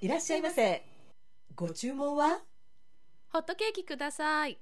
[0.00, 0.84] いらっしゃいませ。
[1.56, 2.40] ご注文は
[3.30, 4.60] ホットケーキください。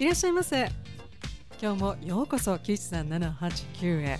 [0.00, 0.66] いらっしゃいませ。
[1.60, 4.18] 今日もようこそ喫茶789へ、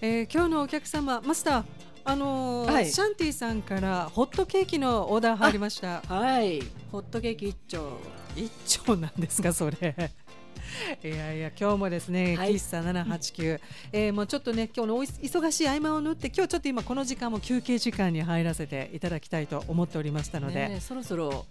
[0.00, 1.64] えー今日のお客様マスター
[2.04, 2.86] あのーはい。
[2.88, 6.02] シャンティさんからホットケーキのオーダー入りました。
[6.02, 6.62] はい。
[6.92, 7.98] ホットケーキ一丁。
[8.36, 8.48] 一
[8.86, 9.96] 丁なんですかそれ。
[11.02, 12.54] いやいや今日もですね、はい。
[12.54, 13.60] 喫茶789、
[13.90, 21.44] えーもうちょっとね今日のおい忙しい合間を縫って今日ちょっと今この時間も休憩時間に入らせていただきたいと思っておりましたので、ねえそろそろ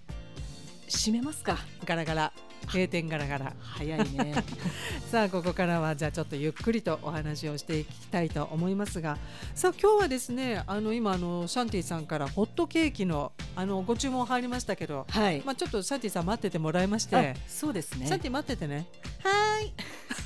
[0.88, 1.58] 閉めますか。
[1.86, 2.34] ガラガラ。
[2.68, 3.54] 閉店ガラガラ。
[3.60, 4.34] 早いね。
[5.12, 9.18] さあここからはじゃあちょっとゆっくりとお話をしていきたいと思いますが。
[9.54, 15.42] さあ今日はですねあの今あのシャンティさんからホットケーキのあのご注文入りましたけど、はい。
[15.46, 18.06] まあちょっとシャンティさん待っててもらいまして、あそうですね。
[18.08, 18.20] シャン。
[18.20, 18.88] ティ待っててね。
[19.24, 19.74] はい。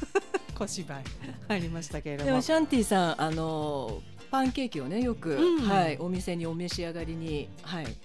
[0.56, 1.04] 小芝居。
[1.48, 5.68] 入りましたけれどでももシャンティさんあのパンケーキをねよく、うん。
[5.68, 7.98] はいお店にお召し上がりにはい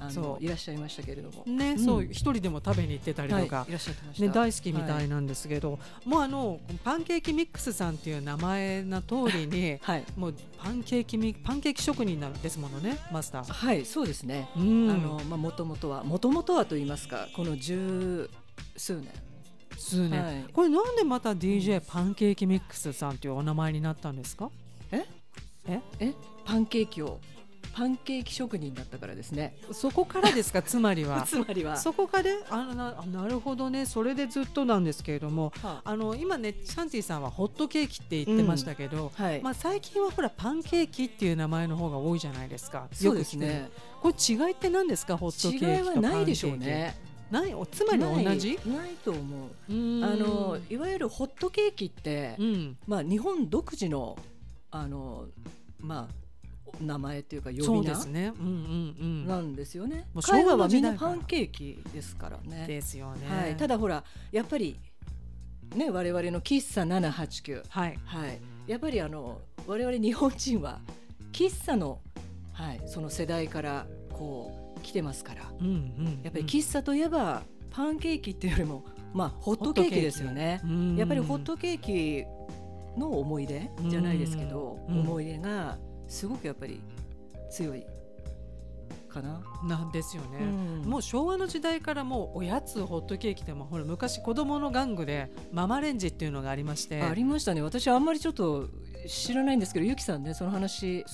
[0.00, 1.44] あそうのいらっしゃいましたけれども。
[1.46, 3.44] ね、うんそう一人でも食べに行ってたりはい。
[3.44, 4.22] とか、いらっしゃってました。
[4.24, 10.04] ね、大好きみたはいなんですけど、もうあのパンケーキミックスさんっていう名前の通りにはい。
[10.16, 13.52] もうパンケーキミパンケーキ職人なんですものねマスター。
[13.52, 14.48] はいそうですね。
[14.56, 18.28] うんあのまあ元々は元々はと言いますかこの十
[18.76, 19.08] 数年。
[19.78, 24.50] 数年、はいこれなんでまた DJ パンケーキミックスさんというお名前になったんですか？
[24.92, 25.06] え？
[25.66, 25.80] え？
[26.00, 26.12] え？
[26.44, 27.18] パンケーキを
[27.72, 29.56] パンケーキ職人だったからですね。
[29.72, 30.60] そこからですか？
[30.62, 31.22] つまりは。
[31.22, 31.76] つまりは。
[31.76, 32.30] そこから？
[32.50, 33.86] あのなあなるほどね。
[33.86, 35.96] それでずっとなんですけれどもはあ。
[35.96, 39.40] の今ねシャンティさんはホットケーキって言ってましたけど、はい。
[39.40, 42.88] まあ、最近はほらパンケーキっていう名前の方が多いじゃないですか。
[42.92, 43.70] そうですね。
[44.02, 45.16] これ違いって何ですか？
[45.16, 46.96] ホット違いケーキとパンケーキはないでしょうね。
[47.30, 47.54] ない？
[47.54, 48.58] おつまり同じ？
[48.66, 49.50] ないと思う。
[49.68, 52.76] あのいわゆるホットケーキって、うん。
[52.88, 54.18] まあ日本独自の
[54.72, 55.26] あの
[55.78, 56.14] まあ
[56.80, 58.32] 名前っていうか呼び名
[59.26, 60.06] なんですよね。
[60.14, 62.66] もう海外はみんなパンケーキですからね。
[62.66, 63.56] ですよね、はい。
[63.56, 64.78] ただほらやっぱり
[65.74, 68.38] ね我々の喫茶789はいはい。
[68.66, 70.80] やっぱりあの我々日本人は
[71.32, 72.00] 喫茶の
[72.52, 75.52] はいその世代からこう来てますから。
[75.60, 80.60] うんうんやっぱり喫茶といえばパンケーキっていうよりもまあホットケーキですよね。
[80.64, 82.24] うんやっぱりホットケーキ
[82.98, 85.78] の思い出じゃないですけど、うん思い出が
[86.10, 86.80] すごくやっぱり
[87.50, 87.86] 強い
[89.08, 89.40] かな。
[89.64, 90.82] なんですよね、うん。
[90.82, 97.02] もう昭和の時代からもうおやつホットケーキでもほら昔子供の玩具でママレンジっていうのがありまして。
[97.02, 97.62] ありましたね。
[97.62, 98.68] 私あんまりちょっと
[99.08, 101.04] 知らないんですけど、ゆきさんねその話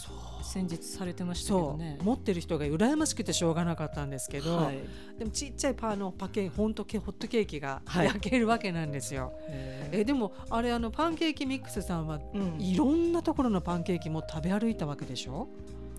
[0.47, 2.05] 先日されてましたけどそねう。
[2.05, 4.79] 持ってる人が羨ましくてしょうがなかったんですけど、はい。
[5.19, 8.07] でもちっちゃいパンのパケホントケホットケーキがはい。
[8.07, 12.61] 焼けるわけなんですよ、ええでもあれあのパンケーキミックスさんはうん。
[12.61, 15.49] いろんなところのパンケーキも食べ歩いたわけでしょ？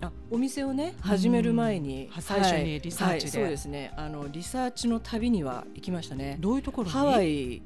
[0.00, 2.22] あお店をね始める前に、うん。
[2.22, 3.38] 最初にリサーチで。
[3.38, 3.92] はいはいそうですね。
[3.96, 6.36] あのリサーチの旅には行きましたね。
[6.40, 6.92] どういうところに？
[6.92, 7.60] ハワイ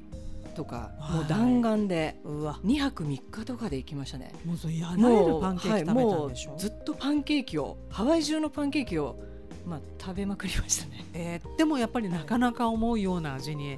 [0.53, 1.17] とかはい。
[1.17, 2.59] もう弾丸でうわ。
[2.63, 4.31] 2泊3日とかで行きましたね。
[4.45, 9.19] もうやられるパンケーキ食べたんでしょ、はいずっとパンケーキをハワイ中のパンケーキを
[9.65, 11.05] まあ食べまくりましたね。
[11.13, 13.77] えーでもやっぱりなかなか思うような味に。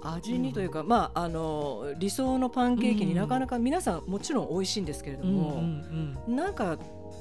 [0.00, 6.78] 味にというか、まああの理想のパンケーキにうんなかなか皆さんもちろん美味しいんですけれども、うんなんか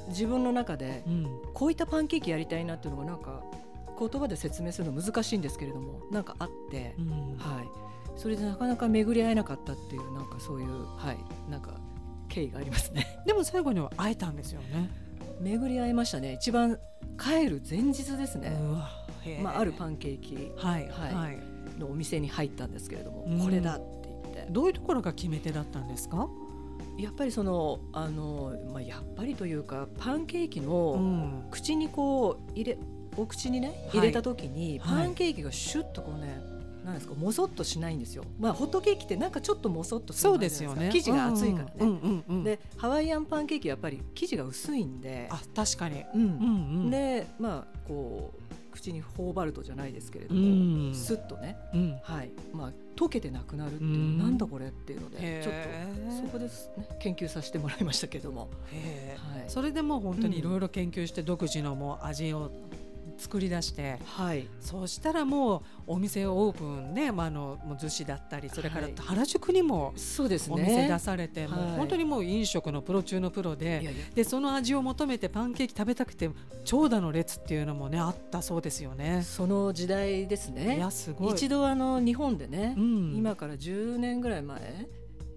[0.09, 1.41] 自分の中でうんうん。
[1.53, 3.41] こういったパンケーキやりたいなっていうのがなんか
[3.99, 7.35] 言葉で説明するの難しいんですけれどもなんかあって、うん。
[7.37, 7.67] はい、
[8.17, 11.17] それでなかなか巡り合えなかったっていうなんかそういうはい
[11.51, 11.75] なんか
[12.29, 13.19] 経緯がありますね。
[13.25, 14.89] でも最後には会えたんですよね。
[15.39, 16.33] 巡り合いましたね。
[16.33, 16.79] 一番
[17.19, 18.57] 帰る前日ですね、
[19.41, 21.13] まあ、あるパンケーキはいはい。
[21.13, 21.37] はい。
[21.79, 23.39] のお店に入ったんですけれども、うん。
[23.39, 24.51] これだって言って。
[24.51, 26.27] どういうところが決め手だったんですか？
[26.97, 31.47] やっぱりそのあの、まあ、やっぱりというかパンケーキうのん。
[31.51, 32.77] 口にこう入れ
[33.15, 33.97] お口にねい。
[33.97, 35.05] 入れた時に、はい。
[35.05, 36.39] パンケーキがシュッとこうね
[36.87, 38.23] なんですかもそっとしないんですよ。
[38.39, 40.89] まあホットケーキってなんかちょっともそっとするそうのあるじゃないですよね。
[40.93, 41.73] 生地が厚いからね。
[41.79, 42.43] うんうんうんうん。
[42.45, 46.03] でハワイアンパンケーキはやっぱり生地が薄いんで、あ確かに。
[46.15, 46.21] うん。
[46.21, 46.29] うんう
[46.87, 46.89] ん。
[46.89, 50.95] でまあこう口に頬張るとじゃないですけれどうも、ん。
[50.95, 51.97] スッとね、うん。
[52.03, 52.31] はい。
[52.53, 54.17] まあ、溶けてなくなるっていう、うん。
[54.19, 56.69] なんだこれっていうのでちょっとそこです。
[56.77, 58.49] ね研究させてもらいましたけども、はい。
[59.49, 62.49] それでもう本当にいろいろ研究して独自のもう味を
[63.17, 68.93] 作り出してはい、そうしたらもうお店をオープンね、まあ、あのもう逗子だったりそれからはい。
[68.97, 70.53] 原宿にもそうですね。
[70.53, 74.05] お店出されて、もうはい本当にもう飲食のプロ中のプロでいやいや。
[74.13, 76.29] でその味を求めてパンケーキ食べたくて
[76.63, 79.23] 長蛇の列っていうのもねあったそうですよね。
[79.23, 81.33] その時代ですいねやすごい。
[81.33, 83.15] 一度あの日本でね、うん。
[83.15, 84.87] 今から10年ぐらい前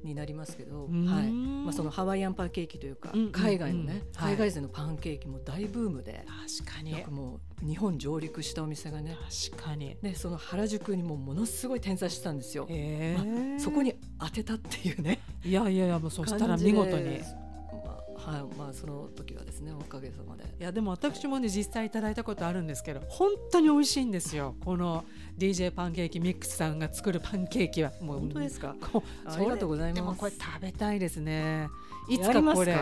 [0.05, 1.07] になりますけど、うん。
[1.07, 1.31] はい。
[1.31, 4.35] まあ、そのハワイアンパンケーキというか、海外のね、はい。
[4.35, 6.25] 海外勢のパンケーキも大ブームで、
[6.61, 6.93] 確かに。
[6.93, 9.17] よくもう日本上陸したお店がね
[9.51, 9.97] 確かに。
[10.03, 12.67] でその原宿にもものすごい点在してたんですよ。
[12.71, 13.61] えー。
[13.61, 15.21] そこに当てたっていうね。
[15.45, 17.21] いやいやいやもうそしたら見事に。
[18.25, 20.45] はいまあその時はですねおかげさまで。
[20.59, 24.55] やでも私もね実際いただいたことあるんですけど本当に美味しいんですよ。
[24.65, 25.05] この
[25.39, 27.93] DJ パンケーキミックスさんが作るパンケーキは。
[28.01, 28.77] もう本当ですか？
[28.93, 29.97] こありがとうございます。
[29.97, 31.69] でもこれ食べたいですね。
[32.09, 32.77] いつかこれ。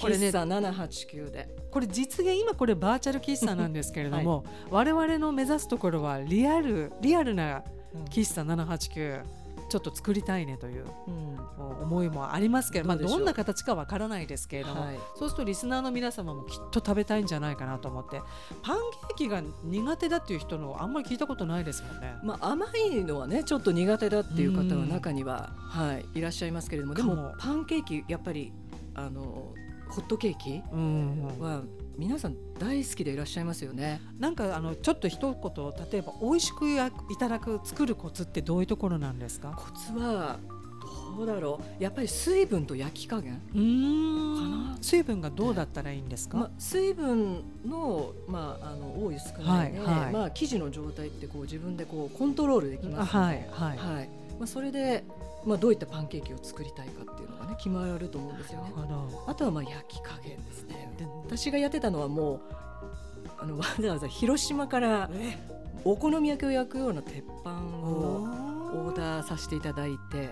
[0.00, 1.48] これね喫茶789で。
[1.70, 7.62] これ実現今これバーチャル喫茶なんですけれども、我々の目指すところはリアルリアルな
[8.10, 9.22] 喫茶789
[9.68, 11.38] ちょっと作りたいねといううん。
[11.82, 14.98] 思いもありますけど、まあ、どんな形かわからないですけれども、はい。
[15.16, 18.20] そうするとリスナーの皆様もきっと食べたいんじゃないかなと思って
[18.62, 18.76] パン
[19.08, 22.14] ケーキが苦手だっていう人のあんまり聞いたことないですもんね。
[22.22, 27.16] まあ、甘いのはねちょっと苦手だっていう方うんは中には、はい、いらっしゃいますけれどもでかも。
[27.16, 28.52] もパンケーキやっぱり
[28.94, 29.52] あの
[29.88, 31.24] ホットケーキうん。
[31.38, 31.62] は
[31.96, 34.00] 皆さん大好きでいらっしゃいますよね。
[34.18, 39.52] なんかあのちょっと一言例えば美味しくやいただく作るコツってどういうところなんですか？
[39.56, 40.38] コツは
[41.16, 41.82] どうだろう。
[41.82, 44.72] やっぱり水分と焼き加減、うん。
[44.72, 44.78] な。
[44.82, 50.12] 水分がどうだったらいいんですか、まあ、水分の,、まあ、あの多い少ないで、はいはい。
[50.12, 53.78] まあ、生地の状態ってこう自分でこうコントロールできますので、はいはい。
[53.78, 54.08] はい。
[54.38, 55.04] まあ、それで、
[55.44, 58.72] まあ、どういったパンケーキを作りたいかっていうのがね決まると思うんですよね。
[59.26, 60.92] あとはまあ焼き加減ですね。
[60.98, 62.40] で私がやってたのはもう
[63.38, 65.38] あのわざわざ広島からえ
[65.84, 68.44] お好み焼きを焼くような鉄板おをー。
[68.74, 70.30] オーダーさせていただいてへ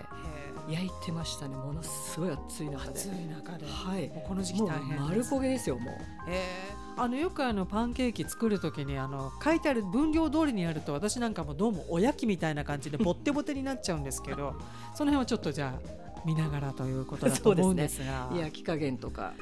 [0.67, 1.55] 焼いてましたね。
[1.55, 2.89] ものすごい暑いー中で。
[2.91, 4.09] 暑い中で、はい。
[4.09, 5.93] もうこの時期大変丸焦げですよもう。
[6.27, 6.43] え。
[6.79, 14.55] ーあのよくあのパンケーキ作るときにあの書いてある分量通りにやると私なんかもどうもおやきみたいな感じでボッテボテになっちゃうんですけど
[14.93, 17.49] その辺はちょっとじゃあ見ながらということだと。
[17.49, 19.33] 思うんですが焼き加減とか。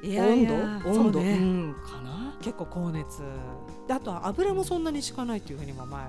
[0.00, 1.00] いやいや温度？
[1.00, 1.32] 温度、ね。
[1.32, 1.74] うん。
[1.74, 2.36] かな？
[2.40, 3.20] 結構高熱。
[3.88, 6.06] であとは油もそんなに敷かないっていうふうにも前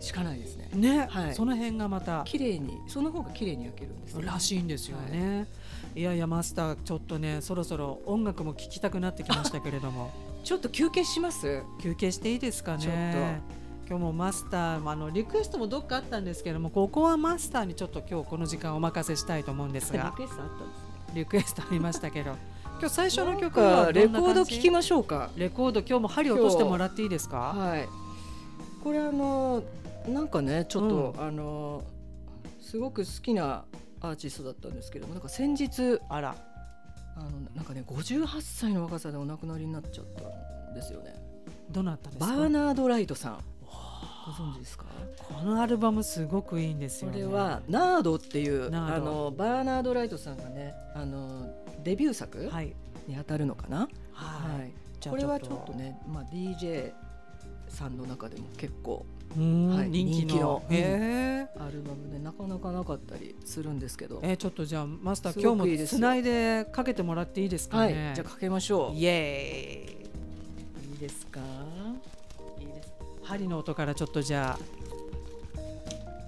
[0.00, 0.70] しかないですね。
[0.74, 1.34] ね、はい。
[1.34, 5.46] その辺がまた綺麗にその方が綺麗に焼けるんですよらしいんですよね、い、
[5.94, 10.10] やいやマスターちょっとねそろそろ音楽も聴きたくなってきましたけれども。
[10.42, 11.62] ちょっと休憩します？
[11.82, 12.82] 休憩していいですかね。
[12.82, 13.58] ちょっ
[13.90, 21.14] 今日もマスターもあのリクエストもどっかあったんですけどもここはマスターにちょっと今日この時間お任せしたいと思うんですリがクエストあったんですね。
[21.14, 22.30] リクエストありましたけど
[22.78, 25.30] 今日最初の曲はどんな感じコード聞きましょうか。
[25.36, 27.52] レコード今日も針落としてもらっていいですか？
[27.54, 27.88] はい。
[28.82, 29.62] これあの
[30.08, 31.82] なんかねちょっと、あの
[32.60, 33.64] すごく好きな
[34.00, 36.36] アーティストだったんですけどもなんか先日あら
[37.16, 41.14] あのなんかね58歳の若さでお亡くなりになっちゃったんですよね。
[41.70, 43.38] どなたですバかーナード・ライトさん。
[44.26, 44.84] ご存知ですか？
[45.18, 47.22] このアルバムすごくいいんですよね。
[47.22, 51.52] これはナードっていうあのバーナード・ライトさんがねあの
[51.82, 52.74] デビュー作はい。
[53.06, 54.72] に当たるのかな、はい、はい。
[55.08, 56.92] これはちょっとね、まあ、DJ
[57.68, 59.04] さんの中でも結構
[59.36, 60.26] はい人気の。
[60.26, 60.62] 人気の。
[60.70, 61.64] へー。
[61.64, 65.98] アルバムでなかなかなかったりするんですけど、えーちょっとじゃあマスターす今日ごくいいですよ。
[65.98, 68.96] もつないでかけてもらっていいですかはい、ね、じゃあかけましょう。
[68.96, 70.92] イエーイ。
[70.92, 71.40] いいですか？
[72.58, 72.92] いいです。
[73.22, 74.64] 針の音からちょっとじゃあ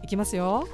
[0.05, 0.69] いきますよ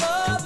[0.00, 0.41] oh.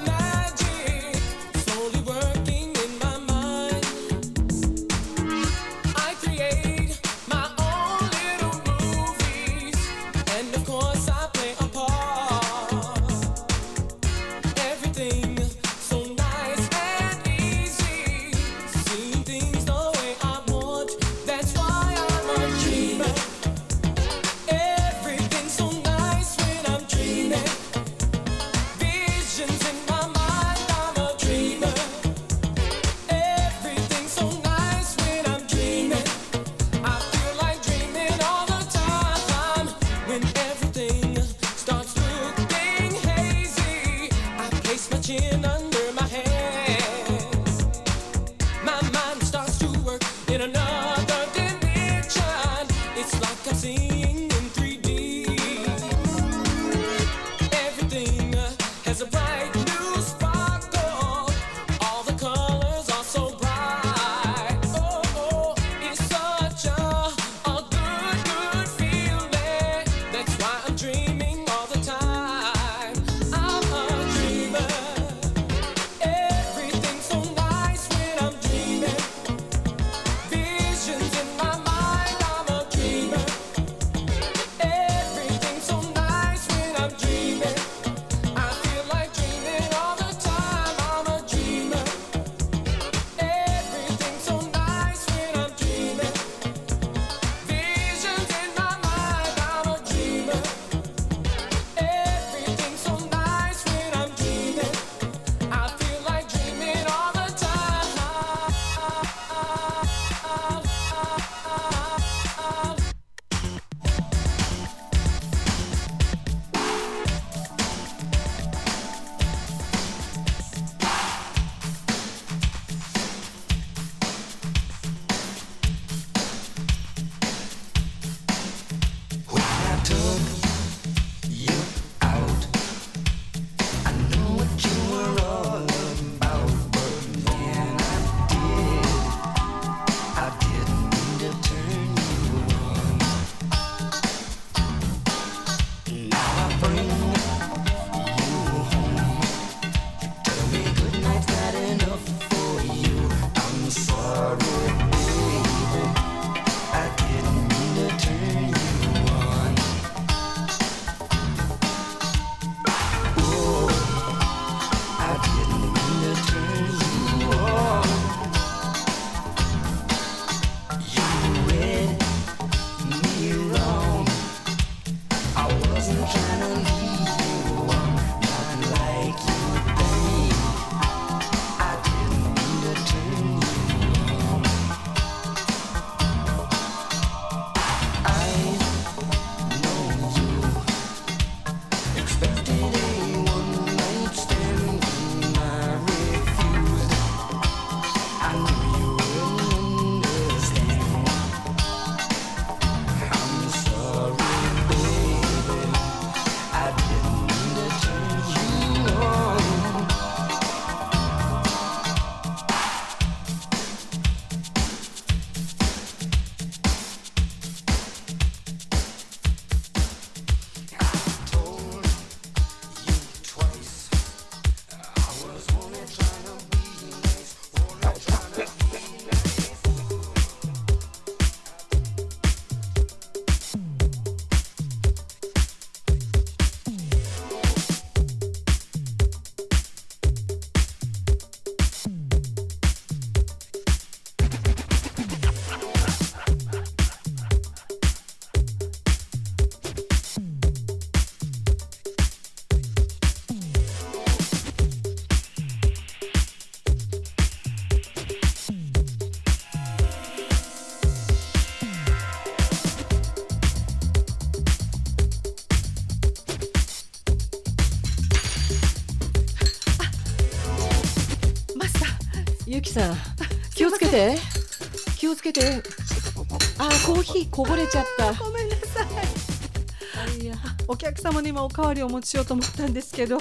[277.17, 278.13] コーヒーこぼれちゃった。
[278.23, 280.23] ごめんなさい。
[280.23, 280.35] い や
[280.69, 283.19] お客様にもおかわりお持ちしようと思ったんですけど、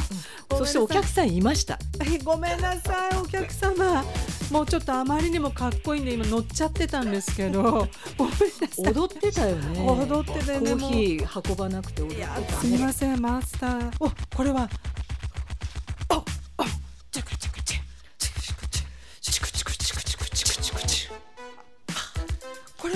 [0.50, 1.80] そしてお客さんいました。
[2.02, 4.04] え ごめんなさいお客様。
[4.52, 7.88] もうちょっとあまりにもかっこいいんで今乗っちゃってたんですけど。
[8.18, 8.46] ごめんなさ
[8.78, 8.94] い。
[8.94, 9.86] 踊ってたよね。
[9.88, 13.92] 踊っててねコーヒー運ばなくて踊っていやたすみませんマスター。
[14.00, 14.70] おこれは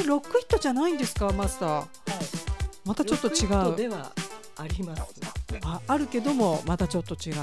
[0.10, 1.88] ロックヒットじゃないんですかマスター。
[2.84, 4.12] またちょっと違ロックヒットうでは
[4.58, 5.04] あります。
[5.63, 7.36] ああるけどもまたちょっと違う。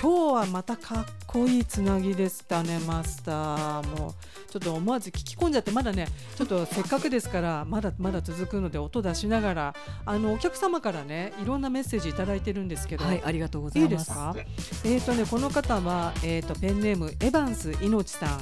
[0.00, 3.98] 今日はまたかっこいいつなぎでしたねマスター。
[3.98, 4.14] もう
[4.48, 9.74] ちょっと思わず聞き込んじゃってまだねちょっとせっかくですからまだまだ続くので音出しながら
[10.06, 13.94] あのお客様からねいろんなメッセージいただいてるんですけど、はいありがとうございいます。
[13.94, 14.36] いですか？
[14.84, 18.40] えーとねこの方は、えー、とペンネームエヴァンスいのちさん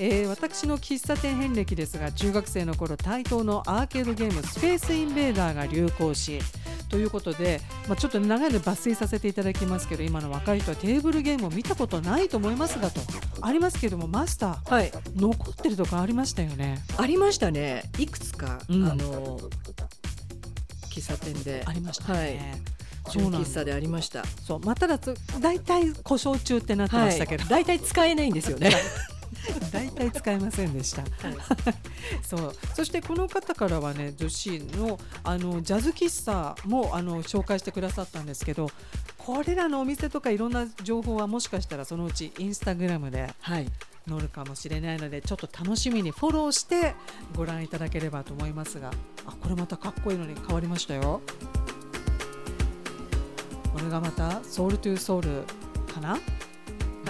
[0.00, 6.40] えー私の喫茶店遍歴ですが中学生の頃対等のアーケードゲームスペースインベーダーが流行し
[6.88, 13.00] ということで、まあ、ちょっと長いので抜粋させていただきますけど今の若い人はテーブルゲームを見たことないと思いますがと
[13.40, 14.92] ありますけどもマスターはい。
[15.16, 16.78] 残ってるとかありましたよね？
[16.96, 17.84] ありましたね。
[17.98, 18.84] いくつか、うん。
[18.86, 19.38] あの
[20.90, 21.62] 喫茶店で。
[21.66, 22.38] ありましたはい。
[23.06, 24.24] 喫茶でありました。
[24.46, 28.70] そうまあただつ大体故障中ってなってましたけど、大体使えないんですよね
[29.72, 31.04] 大体使えませんでした。
[32.22, 38.70] そうそしてこの方からはね女子のあのジャズ喫茶もあの紹介してくださったんですけど
[39.18, 43.70] これらのお店とかいろんな情報はもしかしたらそのうちインスタグラムではい
[44.08, 46.94] 載るかもしれないのでちょっと楽しみにフォローして
[47.34, 48.90] ご覧いただければと思いますが
[49.26, 51.22] あこれまたかっこいいのに変わりましたよ。
[53.72, 55.42] これがまたソウルトゥーソウル
[55.92, 56.16] かな、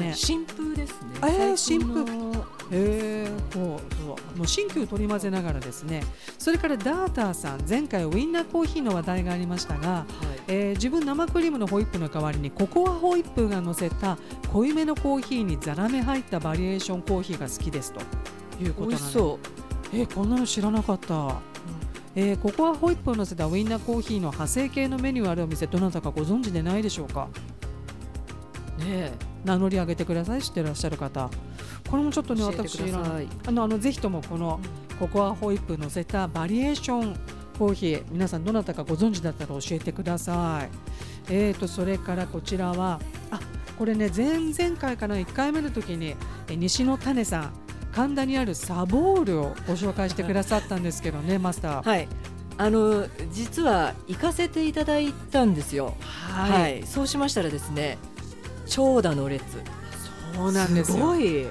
[0.00, 0.12] ね。
[0.14, 0.98] 新風ですね。
[1.22, 2.32] えー最近の。
[2.70, 4.02] へえこうそ
[4.34, 6.02] うもう新旧取り混ぜながらですね。
[6.38, 10.04] それからダーターさん前回ウィンナーコーヒーの話題がありましたが、はい。
[10.48, 14.18] えー自分生クリームのホイップの代わりにココアホイップが乗せた
[14.52, 18.00] 濃いめのコーヒーにザラメ入ったバリエーションコーヒーが好きですと。
[18.62, 19.04] いうこと美なんで。
[19.04, 19.96] 味しそう。
[19.96, 21.40] えーこんなの知らなかった、
[22.16, 27.28] えーココアホイップを乗せたウィンナーコーヒーの派生系のメニューあるお店どなたかご存知でないでしょうか？
[28.78, 29.12] ね
[29.44, 31.30] 名乗り上げてください知ってらっしゃる方。
[31.88, 32.80] これもちょっとね私
[33.44, 34.60] あのあのぜひともこの
[34.98, 37.16] ココアホイップ乗せたバリエーション
[37.58, 38.04] コーヒー。
[38.10, 40.70] 皆さんどなたかご存知だったら教えてください。
[41.30, 43.40] えーとそれからこちらはあ
[43.78, 46.16] これね前々回かな1回目の時に
[46.48, 47.52] え西野種さん
[47.92, 51.88] 神田にあるサボールをご紹介してくださったんですけどねマスター。
[51.88, 52.08] はい。
[52.56, 55.94] あの実は行かせていただいたんですよ。
[56.00, 57.98] はい、そうしましたらですね
[58.66, 59.44] 長蛇の列。
[60.34, 60.96] そうなんですよ。
[60.96, 61.44] すごい。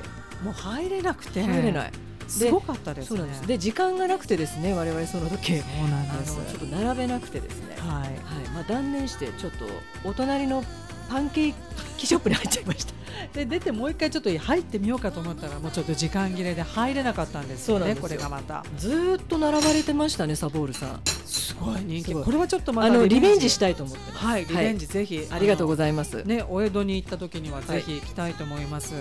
[0.43, 1.43] もう入れなくて。
[1.43, 1.91] 入れない。
[2.27, 3.07] すごかったですね。
[3.09, 3.47] そうなんです。
[3.47, 5.59] で時間がなくてですね我々その時。
[5.59, 6.35] そうなんです。
[6.35, 7.75] ちょっと並べなくてですね。
[7.77, 8.03] はい。
[8.03, 8.13] はい。
[8.53, 9.65] まあ、断念してちょっと
[10.03, 10.63] お隣の
[11.09, 11.53] パンケー
[11.97, 12.93] キショップに入っちゃいました。
[13.33, 18.65] で出てもう一回ちょっと入ってみようかと思ったらもうちょっと時間切れで入れなかったんですよねこれがまた。
[18.77, 21.01] ずーっと並ばれてましたねサボールさん。
[21.25, 22.13] すごい人気。
[22.13, 23.49] これはちょっとまたあのリベンジ。
[23.49, 28.93] したいと思ってはいリベンジぜひ、ありがとうごいざいます、ねお江戸に行った時にはぜひ行きたいと思います、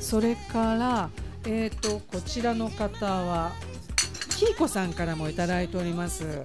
[0.00, 1.10] それから
[1.44, 3.52] えっ、とこちらの方は
[4.36, 6.42] きいこさんからもいただいております。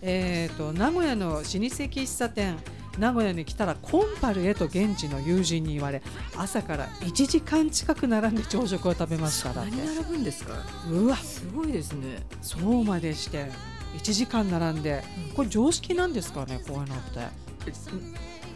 [0.00, 2.56] えっ、と名古屋の老舗喫茶店
[2.98, 6.02] 名古屋に来たらコンパルへと現地の友人に言われ
[6.36, 10.54] 朝から1時間近く並んで朝食を食べましただって何並ぶんですか？
[10.90, 11.16] うわ。
[11.16, 12.22] すごいですね。
[12.42, 13.50] そうまでして
[13.96, 15.02] 1時間並んで
[15.34, 17.20] これ常識なんですかねこういうのって。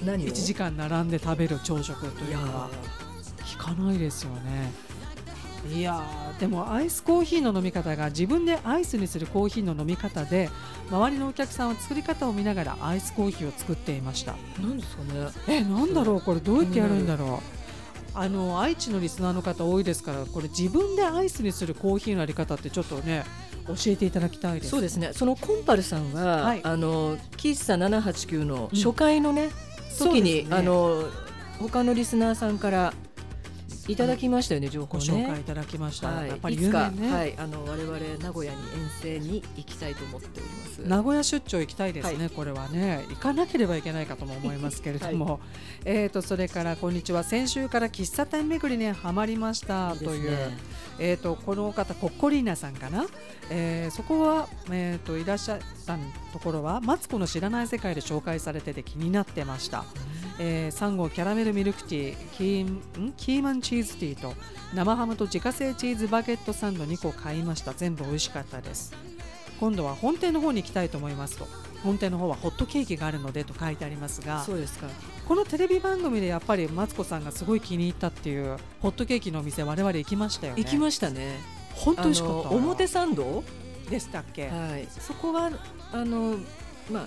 [0.05, 2.70] 何を？1時間並んで食べる朝食というのは。
[3.44, 4.72] 聞かないですよね
[5.73, 10.51] いやーでもアイスコーヒーの飲み方が自分でアイスにするコーヒーの飲み方で
[10.91, 14.35] 周りのお客さんは作り方を見ながらアイスコーヒーを作っていました。
[14.61, 15.31] 何ですかね。
[15.49, 17.57] えなんだろうこれどうやってやるんだろう。
[18.19, 23.25] あの愛知のリスナーの方多いですからこれ自分でアイスにするコーヒーのやり方ってちょっとね
[23.67, 24.71] 教えていただきたいです。
[24.71, 25.11] そうですね。
[25.13, 26.61] そのコンパルさんは、はい。
[26.63, 29.51] あの喫茶789の初回のね、
[29.91, 30.57] そう時に、ね。
[30.57, 31.05] あの
[31.59, 32.95] 他のリスナーさんから
[33.88, 40.79] いただきましたよね、情報ごね紹介いただきました、はい、やっぱりいつか、有名ね、はい、あの我々名古屋に遠征に行きたいと思っております。
[40.79, 42.31] 名古屋出張行きたいですね、はい。
[42.31, 43.05] これはね。
[43.09, 45.40] 行かなければいけないかとも思いますけれども、
[45.85, 47.22] えーとそれからこんにちは。
[47.22, 50.59] 先週から喫茶店巡りにはまりましたいいというね。
[50.99, 53.07] えー、とこの方コッコリーナさんかな、
[53.51, 55.99] えーそこは、えー、といらっしゃった
[56.33, 59.85] ところはマツコの知らない世界で紹介されてて気になってました、
[60.38, 62.64] えー、3号キャラメルミルクティーキー
[63.01, 63.12] ん？
[63.16, 64.35] キーマンチーズティーと
[64.75, 67.72] 生ハムと自家製チーズバゲットサンド2個買いました。
[67.72, 68.94] 全部美味しかったです。
[69.59, 71.46] 今度は本店の方に行きたいと思いますと。
[71.83, 74.88] 本店の方はホットケーキがあるのでと書いてありますがそうですか。
[75.27, 80.62] このテレビ番組でやっぱりマツコさんがすごい気に入ったっていうホットケーキのお店我々行きましたよね。
[80.62, 81.38] 行きましたね。
[81.75, 82.40] 本当美味しか？
[82.40, 83.44] った表参道？
[83.88, 84.49] でしたっけ？
[84.49, 84.87] はい。
[84.90, 85.51] そこは
[85.92, 86.37] あの
[86.90, 87.07] まあ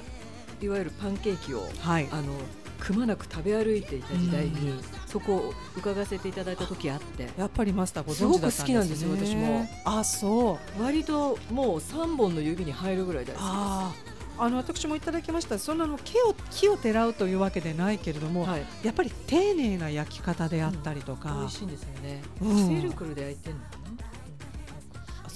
[0.62, 2.08] いわゆるパンケーキをはい。
[2.12, 2.34] あの
[2.80, 4.80] くまなく食べ歩いていた時代に、うん。
[5.06, 7.30] そこを伺わせていただいた時あって。
[7.38, 8.66] やっぱりマスターご存知だったんですね。
[8.66, 9.68] すごく好きなんですよ私も。
[9.86, 10.82] あそう。
[10.82, 14.20] 割ともう3本の指に入るぐらい大好きあー。
[14.42, 15.60] あの私もいただきました。
[15.60, 18.64] そんなの木を木をてらうというわけでないけれども、はい。
[18.84, 22.68] やっぱり丁寧な焼き方であったりとか、美味しいんですよね、うん。
[22.68, 23.66] セルクルで焼いてんのか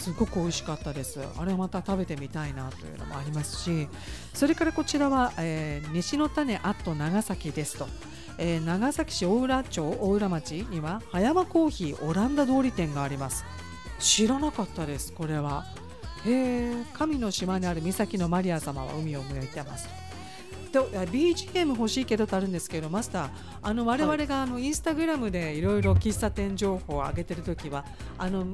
[0.03, 1.21] すごく美味しかったです。
[1.37, 3.87] あれはまた食べてみたいなというのもありますし
[4.33, 7.87] それからこちらは、えー西の種アット長崎ですと、
[8.37, 13.45] えー長崎市大浦町大浦町には葉山コーヒーオランダ通り店があります。
[13.99, 15.65] 知らなかったですこれは。
[16.25, 19.87] へえ神の島にある岬のマリア様は海を向いてます。
[20.73, 23.29] とえ BGM 欲しいけどとあるんですけどマスター
[23.61, 27.85] あの我々があのインスタグラムでいろいろ喫茶店情報を上げてるときは
[28.17, 28.47] あの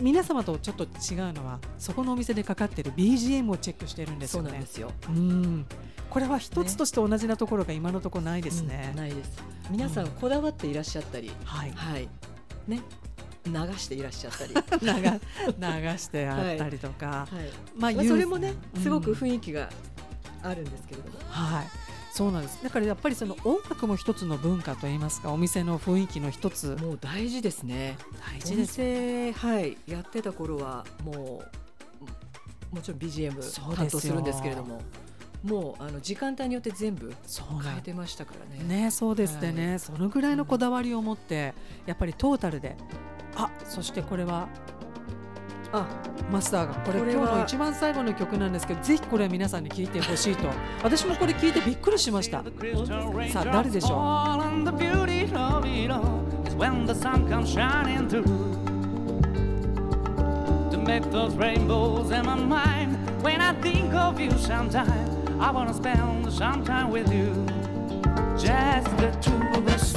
[0.00, 4.50] 皆様とちょっと違うのはそこのお店でかかってる BGM をチェックしてるんですそよね。
[4.50, 5.66] うなんですよ、うん。
[6.10, 9.42] これは一つとして同じなところが今のところないですね、うんないです。
[9.70, 11.72] 皆さんこだわっていらっしゃったり、はい。
[11.72, 12.08] はい。
[12.66, 12.80] ね。
[13.46, 17.50] 流していらっしゃったり、 流流してあったりとか、はい。
[17.76, 18.82] まあまあ、それもねうん。
[18.82, 19.68] すごく雰囲気が
[20.44, 21.66] あるんですけれども、はい。
[22.12, 22.62] そうなんです。
[22.62, 26.76] だからやっぱりその音楽も一つの文化といいますかお店の雰囲気の一つ。
[26.80, 27.96] もう大事ですね。
[28.12, 31.42] お大事です店はいやってた頃はも
[32.72, 34.80] うもちろん BGM 担当するんですけれども
[35.42, 37.12] もうあの時間帯によって全部
[37.62, 38.82] 変えてましたからね。
[38.82, 41.52] ねそうですってね、そのぐらいのこだわりを持って
[41.86, 42.76] やっぱりトータルで
[43.36, 44.48] あそしてこれは
[45.74, 45.86] あ
[46.30, 50.48] マスターがこれこれは今日の一番最後の曲なんですけどぜひこれは皆さんに聴いてほしいと
[50.82, 52.44] 私もこれ聞いてびっくりしました
[53.32, 53.98] さあ誰でしょう
[60.84, 62.94] make those rainbows in my mind.
[63.22, 67.32] When I think of you sometime, I wanna spend some time with you.
[68.36, 69.94] Just the two of us.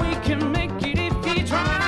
[0.00, 1.81] We can make it if we try.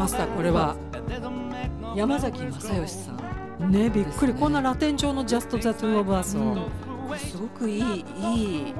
[0.00, 0.76] マスターこれは
[1.94, 6.70] 山崎まさよしさん、ねびっくり、ねこんなラテン調の「Just the Two of Us を」
[7.06, 8.74] これすごくいいいい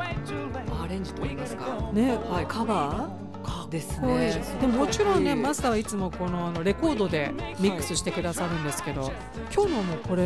[0.82, 2.16] アレンジといいますか、ね。
[2.30, 3.29] はい、カバー？
[3.70, 4.42] ですね。
[4.60, 9.12] でももちろんねマスターはいつもこのあのレコードでミックスしてくださるんですけど、
[9.54, 10.22] 今日のもこれ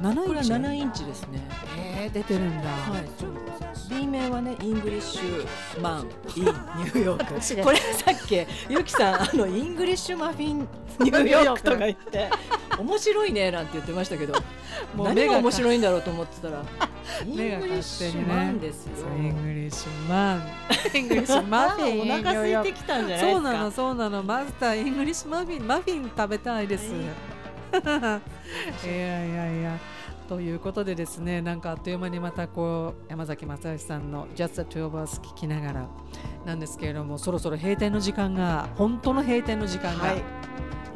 [0.00, 1.40] 7これはインチ7インチですね。
[1.76, 7.34] えー出てるんだ、はい、B 面はね、 Englishman、in、New York。
[7.62, 8.38] これさっき、
[8.68, 10.68] ゆきさん、あの、イングリッシュマフィン、
[11.00, 12.30] ニューヨークとか言って、
[12.78, 14.34] 面白いねなんて言ってましたけど、
[14.96, 16.62] 何 もう何が面白いんだろうと思ってたら、
[17.26, 18.92] Englishman ですよ。
[18.96, 20.42] そう Englishman。
[20.94, 23.30] イングリッシュマフィンお腹空いてきたんじゃないですか？
[23.32, 24.22] そうなのそうなの。
[24.22, 26.94] マスターイングリッシュマフィンマフィン食べたいです、 い
[27.74, 28.20] や
[29.26, 29.78] いやいや
[30.28, 35.88] ということでですねなんかあっという間にまたこう山崎まさよしさんの「Just the Two of Us」聞きながら
[36.44, 40.22] なんですけれどもそろそろ閉店の時間が本当の閉店の時間が、はい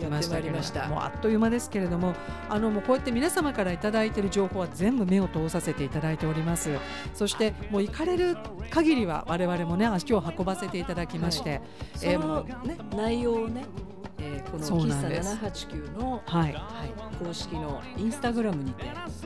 [0.02, 2.14] 来ましたもうあっという間ですけれども
[2.48, 6.70] あのもうこうやって皆様からいただいている情報は全部目を通させていただいております。
[7.14, 8.36] そしてもう行かれる
[8.70, 11.60] 限りは我々もね足を運ばせていただきまして、
[11.94, 13.64] そのね、内容をね、
[14.18, 15.36] えーこの喫茶なんです。
[15.36, 16.52] 789の、はい。
[16.52, 16.62] はい、
[17.22, 18.84] 公式のインスタグラムにて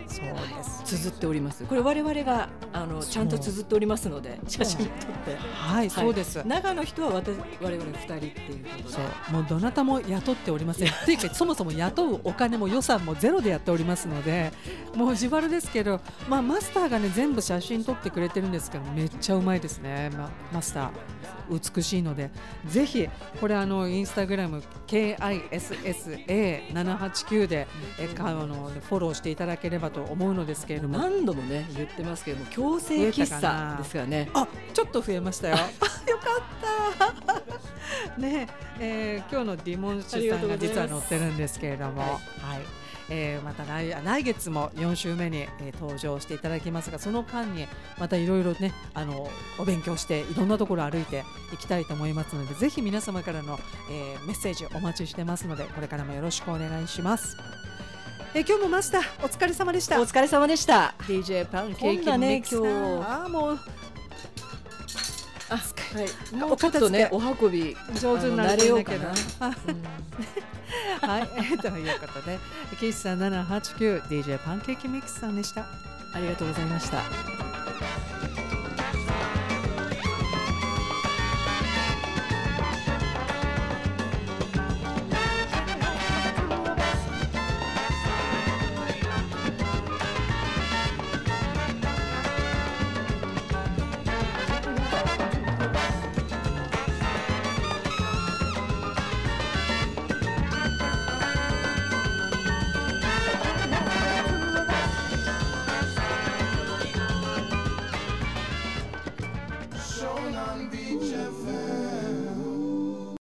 [0.08, 0.82] そうです。
[0.84, 1.64] 綴っております。
[1.64, 4.92] これ我々があのちゃんと綴っておりますので写真撮って。
[5.54, 6.42] はい、そうです。
[6.46, 8.32] 長の人は私我々二人っていう
[8.64, 8.90] ことで。
[8.90, 9.32] そう。
[9.32, 10.88] もうどなたも雇っておりません。
[11.04, 14.52] というかそもそも雇うお金も予算もゼロでやっておりますので
[14.94, 22.30] もう自腹ですけど、まあ、マスターがね全部写真撮ってくれてるんですけどめっちゃうまいですね、まマスター美しいので。
[22.66, 23.08] ぜひ
[23.40, 27.66] これあのインスタグラム KISSA789 で
[27.98, 34.30] えかあのフォローしていただければと思うのですけれども何度もね言ってますけども強制喫茶ですからね。
[34.34, 35.56] あちょっと増えましたよ。
[35.56, 37.34] よかっ
[38.14, 38.20] た。
[38.20, 42.20] ねえー今日のディモンシュさんが実は載ってるんですけれども、はい、
[43.10, 47.66] えーまた来来月も4週目に、えー登場していただきますがその間に
[47.98, 53.58] またいろいろねあのお勉強していろんなところ歩いていきたいと思いますのでぜひ皆様からの、
[53.90, 57.36] えーメッセージお待ちしてますのでこれからもよろしくお願いします。
[58.36, 59.98] えー今日もマスターお疲れ様でした。
[59.98, 60.94] お疲れ様でした。
[61.04, 62.56] DJ パンケーキね今日。
[63.02, 63.58] あーもう。
[65.48, 65.62] あは
[66.02, 66.36] い。
[66.36, 69.14] もおうちょっとね片お運び上手になれようかな。
[69.40, 69.54] あ
[71.08, 72.38] はい、え ーということで
[72.78, 75.62] 岸さん 789DJ パンケーキミックスさんでした。
[76.12, 77.35] ありがとうございました